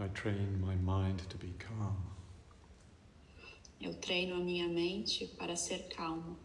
[0.00, 1.94] I train my mind to be calm.
[3.80, 6.36] Eu treino a minha mente para ser calmo.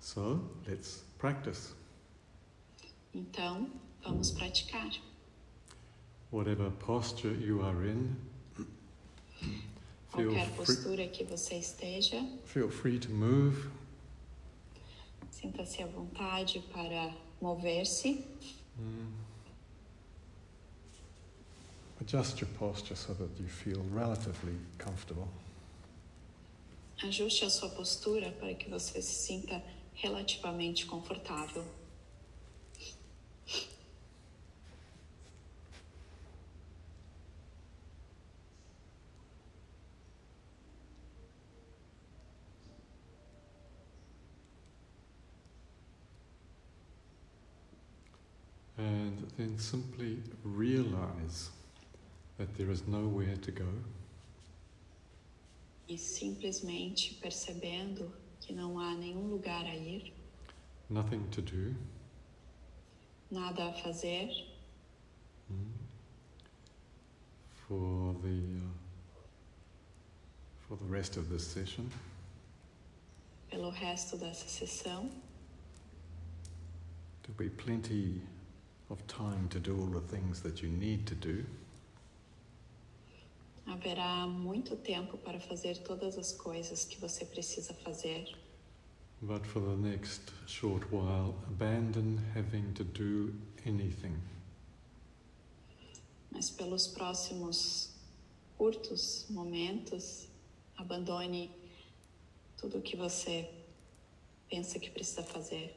[0.00, 1.74] So let's practice.
[3.14, 3.70] Então,
[4.02, 4.90] vamos praticar.
[6.32, 8.16] Whatever posture you are in,
[8.56, 13.70] feel Qualquer free, postura que você esteja, feel free to move.
[15.30, 18.24] sinta-se à vontade para mover-se.
[18.78, 19.31] Mm.
[22.02, 25.28] Adjust your posture so that you feel relatively comfortable.
[27.00, 29.62] Ajuste a sua postura para que você se sinta
[29.94, 31.64] relativamente confortável.
[48.76, 51.50] And then simply realize
[52.42, 53.68] that there is nowhere to go.
[55.88, 60.12] E simplesmente percebendo que não há nenhum lugar a ir,
[60.90, 61.74] nothing to do.
[63.30, 64.28] nada a fazer,
[65.50, 65.72] Mm.
[67.68, 68.70] For the uh,
[70.66, 71.90] for the rest of this session,
[73.50, 75.10] pelo resto dessa sessão.
[77.22, 78.22] there'll be plenty
[78.88, 81.44] of time to do all the things that you need to do.
[83.72, 88.36] Haverá muito tempo para fazer todas as coisas que você precisa fazer,
[89.22, 93.32] But for the next short while, abandon having to do
[93.64, 94.16] anything.
[96.30, 97.90] mas pelos próximos
[98.58, 100.26] curtos momentos,
[100.76, 101.50] abandone
[102.58, 103.48] tudo o que você
[104.50, 105.74] pensa que precisa fazer,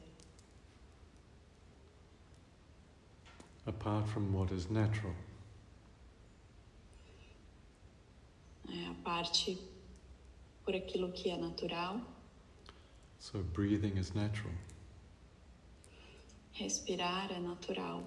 [3.66, 5.14] apart from what is natural.
[8.84, 9.58] É a parte
[10.64, 12.00] por aquilo que é natural.
[13.18, 14.54] So breathing is natural.
[16.52, 18.04] Respirar é natural,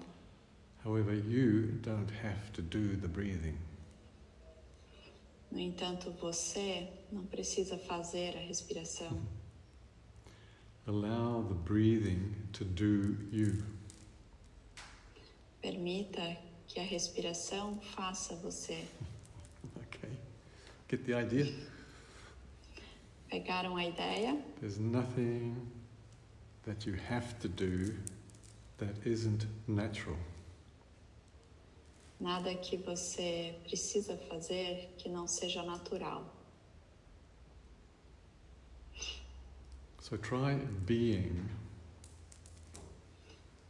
[0.84, 3.56] However, you don't have to do the breathing.
[5.50, 9.20] no entanto, você não precisa fazer a respiração.
[10.86, 13.62] Allow the breathing to do you.
[15.60, 18.88] Permita que a respiração faça você.
[20.90, 21.46] Get the idea?
[23.30, 24.36] Pegaram a ideia?
[24.60, 25.70] There's nothing
[26.64, 27.94] that you have to do
[28.78, 30.16] that isn't natural.
[32.18, 36.24] Nada que você precisa fazer que não seja natural.
[40.00, 41.48] So try being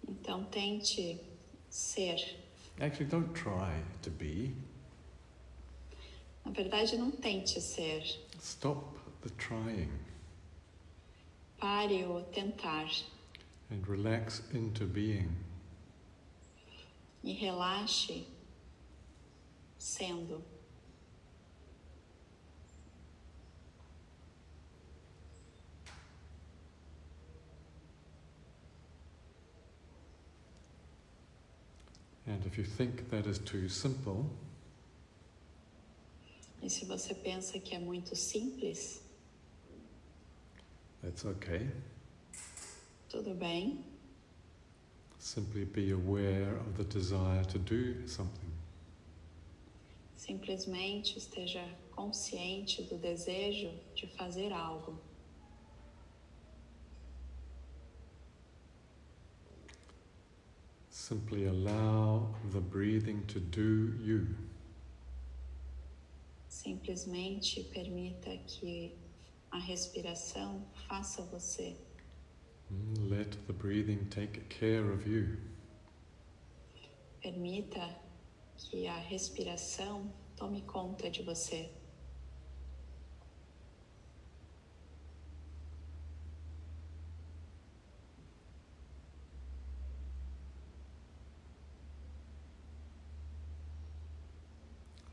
[0.09, 1.21] Então tente
[1.69, 2.17] ser.
[2.81, 4.55] Actually, don't try to be.
[6.51, 8.03] Na verdade, não tente ser.
[8.41, 9.89] Stop the trying
[11.61, 12.91] Pare o tentar
[13.71, 15.31] and relax into being.
[17.23, 18.27] e relaxe
[19.79, 20.43] sendo.
[32.27, 34.29] And if you think that is too simple,
[36.63, 39.01] E se você pensa que é muito simples,
[41.03, 41.71] that's okay.
[43.09, 43.85] tudo bem.
[45.19, 48.51] Simply be aware of the desire to do something.
[50.17, 54.99] Simplesmente esteja consciente do desejo de fazer algo.
[60.91, 64.29] Simply allow the breathing to do you.
[66.63, 68.95] Simplesmente permita que
[69.51, 71.75] a respiração faça você.
[72.99, 75.39] Let the breathing take care of you.
[77.23, 77.97] Permita
[78.59, 81.71] que a respiração tome conta de você.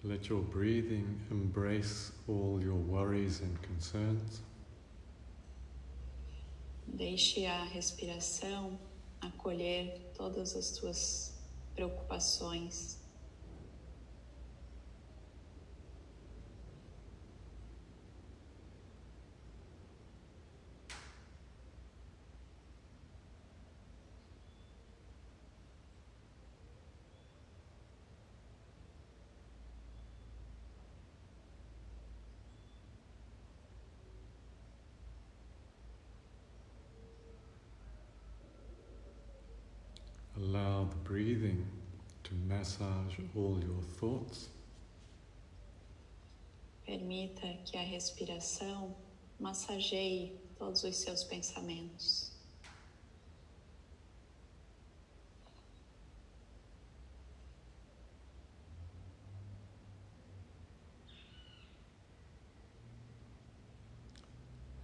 [0.08, 4.42] Let your breathing embrace all your worries and concerns.
[6.88, 8.80] Deixe a respiração
[9.20, 11.34] acolher todas as tuas
[11.76, 12.97] preocupações.
[42.68, 44.50] Massage all your thoughts.
[46.86, 48.94] Permita que a respiração
[49.40, 52.32] massageie todos os seus pensamentos.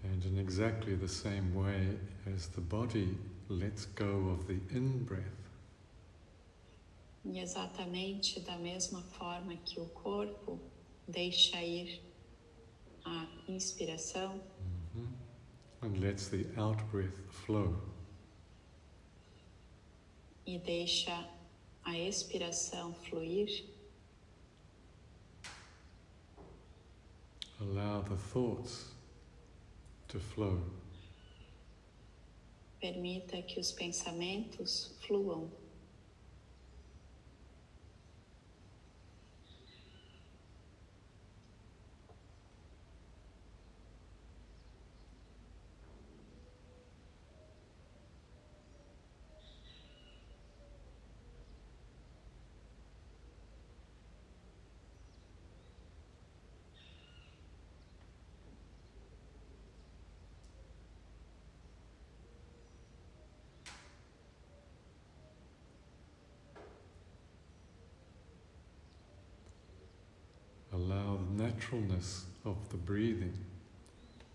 [0.05, 1.97] And in exactly the same way
[2.33, 3.17] as the body
[3.49, 5.42] lets go of the in breath,
[7.25, 10.59] E exatamente da mesma forma que o corpo
[11.07, 12.01] deixa ir
[13.05, 14.41] a inspiração
[14.93, 15.13] mhm,
[15.81, 17.81] and lets the out breath flow,
[20.45, 21.29] e deixa
[21.83, 23.65] a expiração fluir,
[27.59, 28.93] allow the thoughts
[30.07, 30.61] to flow.
[32.83, 35.49] permita que os pensamentos fluam.
[71.37, 73.33] Naturalness of the breathing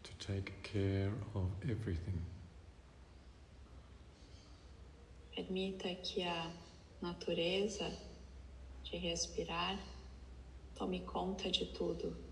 [0.03, 2.21] to take care of everything.
[5.37, 6.51] Permita que a
[7.01, 7.91] natureza
[8.91, 9.79] de respirar
[10.75, 12.28] tome conta de tudo.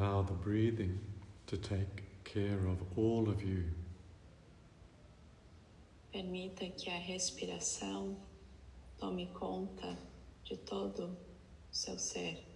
[0.00, 0.98] Allow the breathing
[1.46, 3.64] to take care of all of you.
[6.10, 8.16] Permita que a respiração
[8.98, 9.98] tome conta
[10.42, 11.16] de todo o
[11.70, 12.49] seu ser.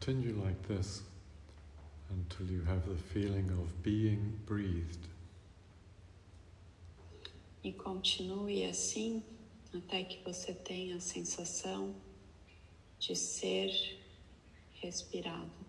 [0.00, 1.02] Continue like this
[2.08, 5.06] until you have the feeling of being breathed.
[7.62, 9.22] E continue assim
[9.74, 11.94] até que você tenha a sensação
[12.98, 13.70] de ser
[14.80, 15.59] respirado.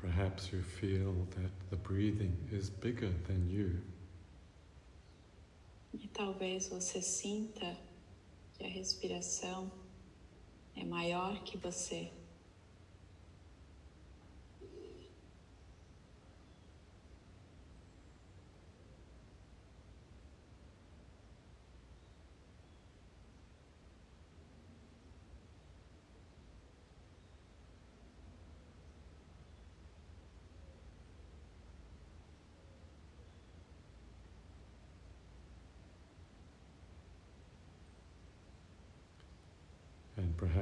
[0.00, 3.80] Perhaps you feel that the breathing is bigger than you.
[5.92, 7.76] E talvez você sinta
[8.54, 9.70] que a respiração
[10.76, 12.10] é maior que você.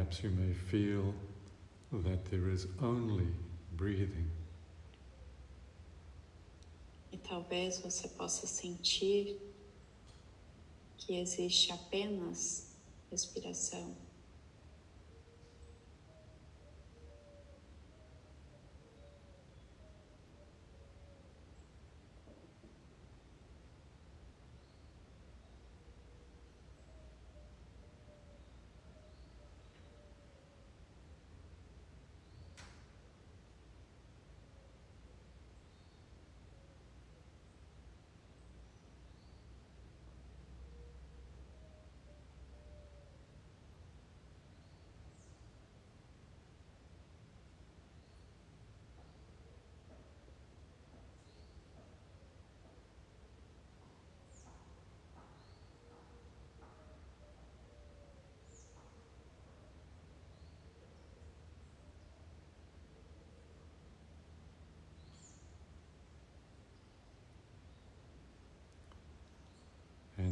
[0.06, 1.12] Perhaps you may feel
[1.92, 3.26] that there is only
[3.76, 4.30] breathing.
[7.12, 9.36] E talvez você possa sentir
[10.96, 12.76] que existe apenas
[13.10, 13.96] respiração.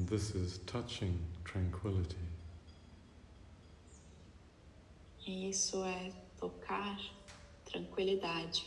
[0.07, 2.17] This is touching tranquility.
[5.27, 6.99] E isso é tocar
[7.65, 8.67] tranquilidade.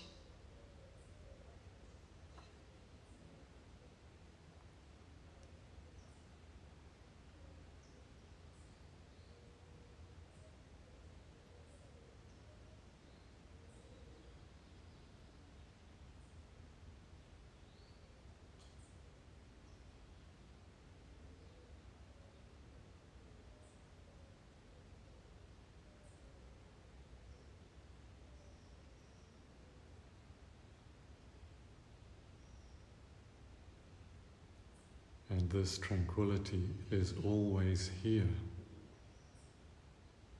[35.29, 38.27] And this tranquility is always here.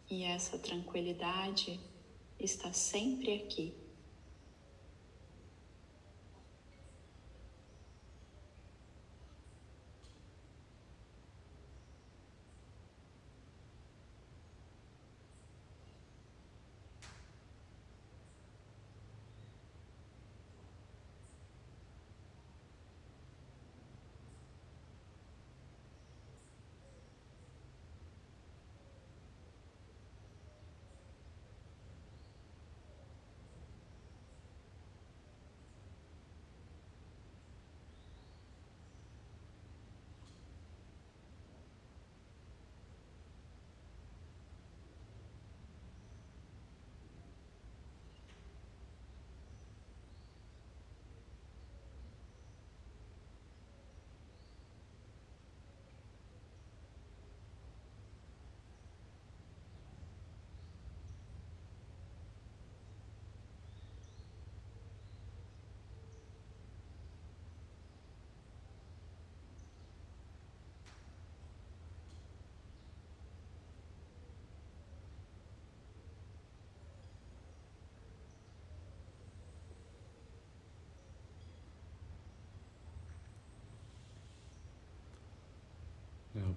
[0.10, 1.80] E essa tranquilidade
[2.40, 3.74] está sempre aqui.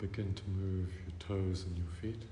[0.00, 2.22] Begin to move your toes and your feet.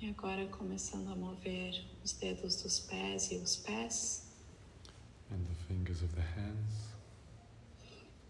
[0.00, 4.24] E agora começando a mover os dedos dos pés e os pés
[5.30, 6.90] and the fingers of the hands.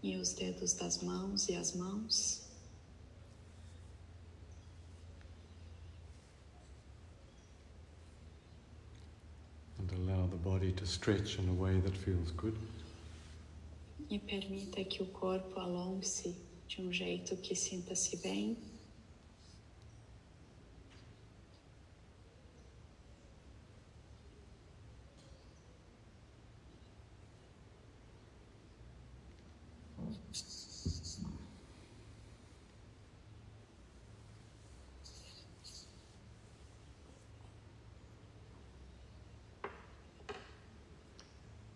[0.02, 2.42] e os dedos das mãos e as mãos.
[9.78, 12.56] And allow the body to stretch in a way that feels good.
[14.10, 16.34] E permita que o corpo alongue-se
[16.70, 18.56] de um jeito que sinta-se bem.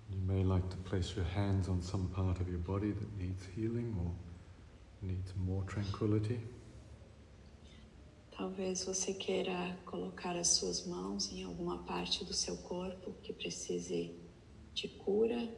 [0.09, 3.45] You may like to place your hands on some part of your body that needs
[3.57, 4.34] healing or
[5.05, 6.41] needs more tranquility.
[8.37, 14.13] Talvez você queira colocar as suas mãos em alguma parte do seu corpo que precise
[14.75, 15.49] de cura.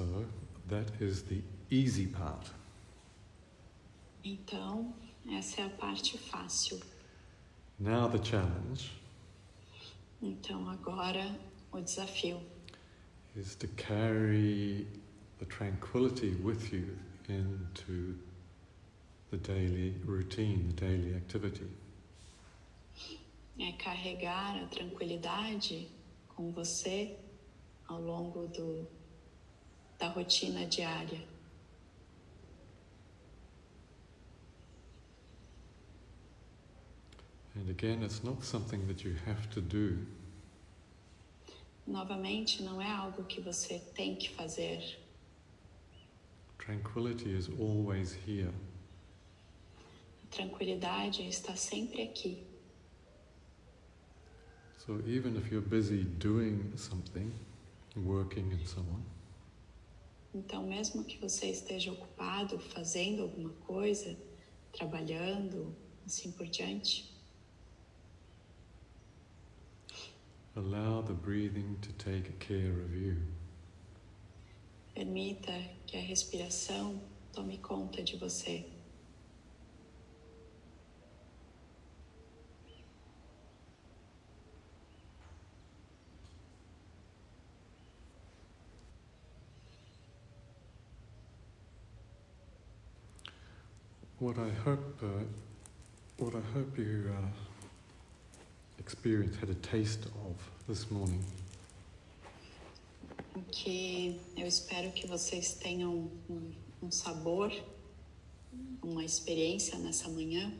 [0.00, 0.24] So
[0.70, 2.50] that is the easy part.
[4.24, 4.94] Então,
[5.30, 6.80] essa é a parte fácil.
[7.78, 8.90] Now the challenge
[10.22, 11.38] Então, agora
[11.70, 12.40] o desafio
[13.36, 14.86] is to carry
[15.38, 16.96] the tranquility with you
[17.28, 18.16] into
[19.30, 21.68] the daily routine, the daily activity.
[23.58, 25.88] é carregar a tranquilidade
[26.26, 27.18] com você
[27.86, 28.88] ao longo do,
[30.00, 31.20] da rotina diária.
[37.54, 39.98] And again, it's not something that you have to do.
[41.86, 44.98] Novamente, não é algo que você tem que fazer.
[46.58, 48.52] Tranquility is always here.
[50.24, 52.46] A tranquilidade está sempre aqui.
[54.78, 57.30] So even if you're busy doing something,
[57.96, 59.02] working and so on,
[60.32, 64.16] Então, mesmo que você esteja ocupado fazendo alguma coisa,
[64.72, 65.74] trabalhando,
[66.06, 67.10] assim por diante,
[70.54, 73.16] allow the breathing to take care of you.
[74.94, 75.52] permita
[75.86, 77.00] que a respiração
[77.32, 78.66] tome conta de você.
[94.20, 95.24] What I hope, uh,
[96.18, 97.26] what I hope you uh,
[98.78, 100.36] experienced, had a taste of
[100.68, 101.24] this morning,
[103.34, 106.52] O que eu espero que vocês tenham um,
[106.82, 107.50] um sabor,
[108.82, 110.52] uma experiência nessa manhã,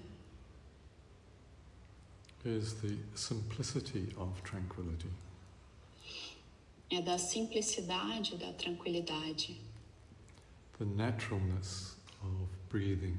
[2.45, 5.11] is the simplicity of tranquility.
[6.91, 9.61] é da simplicidade, da tranquilidade,
[10.79, 13.19] the naturalness of breathing,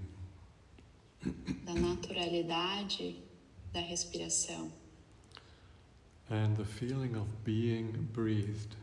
[1.63, 3.15] da naturalidade
[3.73, 4.71] da respiração
[6.29, 8.75] and the feeling of being breathed.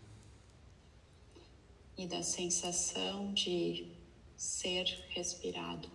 [1.97, 3.89] e da sensação de
[4.37, 5.89] ser respirado.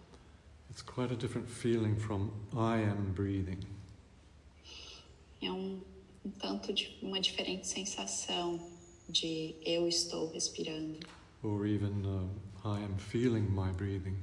[0.69, 3.60] It's quite a different feeling from I am breathing.
[5.41, 5.79] É um,
[6.25, 8.60] um tanto de uma diferente sensação
[9.08, 10.99] de eu estou respirando,
[11.41, 12.29] or even um,
[12.65, 14.17] I am feeling my breathing.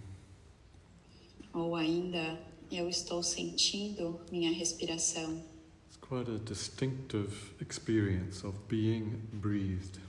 [1.52, 5.42] Ou ainda eu estou sentindo minha respiração.
[5.86, 10.00] It's quite a distinctive experience of being breathed.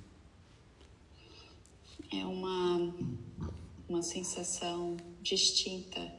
[2.11, 2.93] É uma,
[3.87, 6.11] uma sensação distinta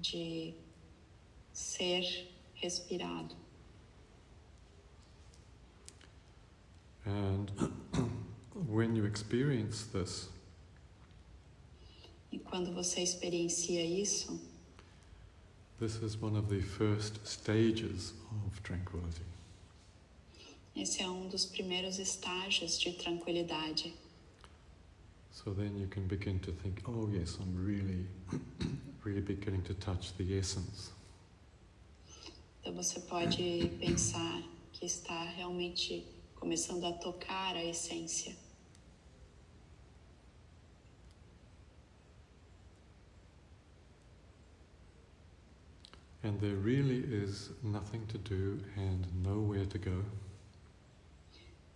[0.00, 0.54] de
[1.52, 3.36] ser respirado.
[7.04, 7.50] And
[8.68, 10.28] when you experience this,
[12.30, 14.40] E quando você experiencia isso,
[15.78, 18.14] this is one of the first stages
[18.46, 19.22] of tranquility.
[20.80, 23.92] esse é um dos primeiros estágios de tranquilidade.
[25.32, 28.06] So then you can begin to think, oh yes, I'm really,
[29.04, 30.90] really beginning to touch the essence.
[32.60, 38.36] Então você pode pensar que está realmente começando a tocar a essência.
[46.24, 50.04] And there really is nothing to do and nowhere to go.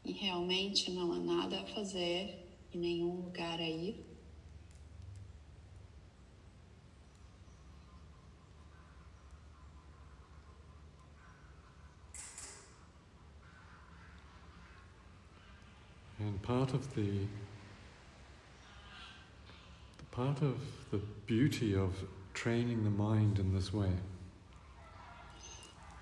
[0.04, 3.94] E realmente não há nada a fazer e nenhum lugar a ir.
[16.18, 17.26] And part of the,
[19.98, 20.56] the part of
[20.90, 21.92] the beauty of
[22.34, 23.92] training the mind in this way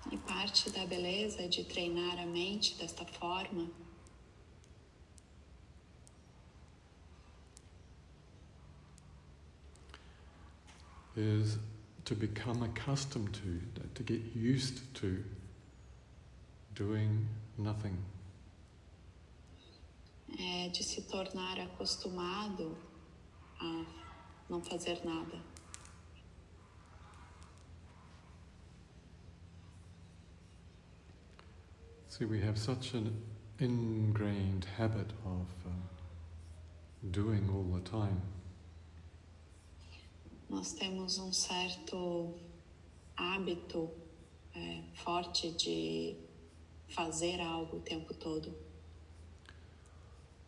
[0.09, 3.69] E parte da beleza de treinar a mente desta forma
[11.15, 11.59] is
[12.05, 13.61] to become accustomed to,
[13.93, 15.23] to get used to
[16.73, 17.97] doing nothing.
[20.39, 22.77] é de se tornar acostumado
[23.59, 23.85] a
[24.49, 25.50] não fazer nada.
[32.21, 33.19] See, we have such an
[33.57, 35.81] ingrained habit of um,
[37.09, 38.21] doing all the time.
[40.47, 42.35] Nós temos um certo
[43.17, 43.89] hábito
[44.55, 46.15] é, forte de
[46.89, 48.53] fazer algo o tempo todo.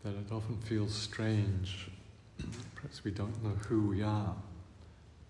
[0.03, 1.89] that it often feels strange.
[2.75, 4.35] Perhaps we don't know who we are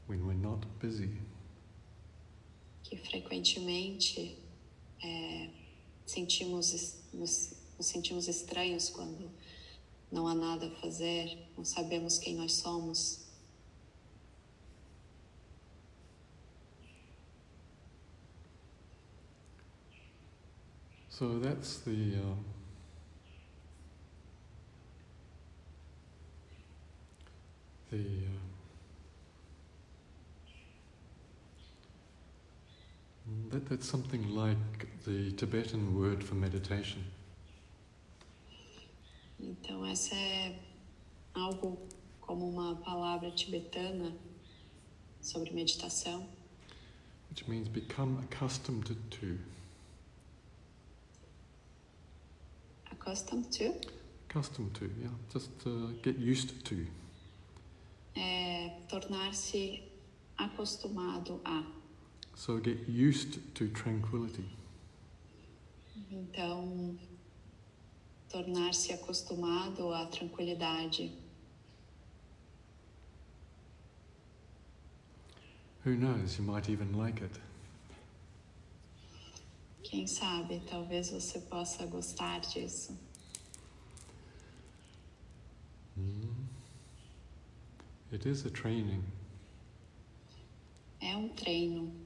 [0.08, 1.21] when we're not busy.
[2.84, 4.38] que frequentemente
[5.01, 5.62] é,
[6.05, 9.29] sentimos nos, nos sentimos estranhos quando
[10.11, 13.23] não há nada a fazer, não sabemos quem nós somos.
[21.09, 22.43] So that's the um,
[27.91, 28.42] the uh,
[33.51, 37.03] that, that's something like the Tibetan word for meditation.
[39.39, 40.57] Então essa é
[41.33, 41.77] algo
[42.21, 44.13] como uma palavra tibetana
[45.21, 46.25] sobre meditação,
[47.29, 49.37] which means become accustomed to.
[52.91, 53.73] accustomed to,
[54.29, 56.87] accustomed to, yeah, just uh, get used to.
[58.15, 59.83] é tornar-se
[60.37, 61.63] acostumado a.
[62.35, 64.49] So get used to tranquility.
[66.11, 66.97] Então,
[68.29, 71.11] tornar-se acostumado à tranquilidade.
[75.85, 77.39] Who knows, you might even like it.
[79.83, 82.97] Quem sabe, talvez você possa gostar disso.
[85.97, 86.47] Mm.
[88.11, 89.03] It is a training.
[91.01, 92.02] É um treino.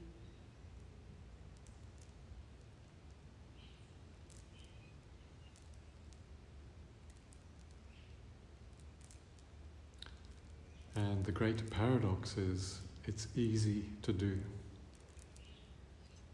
[10.98, 14.36] And the great paradox is it's easy to do.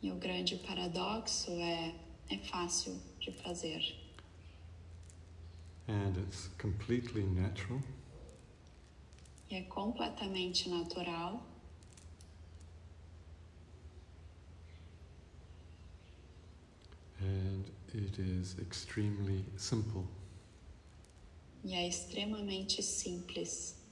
[0.03, 1.95] E o grande paradoxo é
[2.31, 3.83] é fácil de fazer.
[5.87, 7.83] And it's completely natural.
[9.51, 11.43] E é completamente natural.
[17.21, 20.07] And it is extremely simple.
[21.65, 23.84] E é extremamente simples.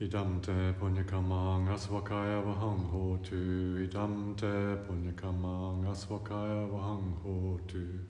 [0.00, 3.82] Idam te punyakamang asvakaya vahang hotu.
[3.82, 8.06] Idam te punyakamang asvakaya vahang hotu.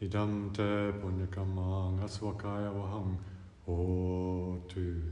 [0.00, 3.18] Idam te punyakamang asvakaya vahang
[3.66, 5.02] hotu.